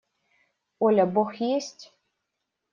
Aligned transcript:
–Оля, 0.85 1.05
бог 1.05 1.35
есть? 1.35 1.93